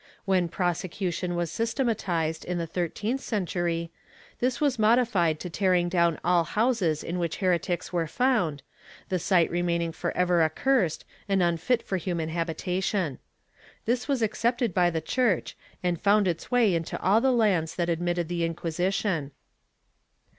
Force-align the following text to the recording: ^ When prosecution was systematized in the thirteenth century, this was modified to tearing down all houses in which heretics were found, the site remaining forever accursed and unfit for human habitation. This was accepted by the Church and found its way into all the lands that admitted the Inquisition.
^ 0.01 0.03
When 0.25 0.47
prosecution 0.49 1.35
was 1.35 1.51
systematized 1.51 2.43
in 2.43 2.57
the 2.57 2.65
thirteenth 2.65 3.21
century, 3.21 3.91
this 4.39 4.59
was 4.59 4.79
modified 4.79 5.39
to 5.41 5.47
tearing 5.47 5.89
down 5.89 6.19
all 6.23 6.43
houses 6.43 7.03
in 7.03 7.19
which 7.19 7.37
heretics 7.37 7.93
were 7.93 8.07
found, 8.07 8.63
the 9.09 9.19
site 9.19 9.51
remaining 9.51 9.91
forever 9.91 10.41
accursed 10.41 11.05
and 11.29 11.43
unfit 11.43 11.83
for 11.83 11.97
human 11.97 12.29
habitation. 12.29 13.19
This 13.85 14.07
was 14.07 14.23
accepted 14.23 14.73
by 14.73 14.89
the 14.89 15.01
Church 15.01 15.55
and 15.83 16.01
found 16.01 16.27
its 16.27 16.49
way 16.49 16.73
into 16.73 16.99
all 16.99 17.21
the 17.21 17.31
lands 17.31 17.75
that 17.75 17.87
admitted 17.87 18.27
the 18.27 18.43
Inquisition. 18.43 19.29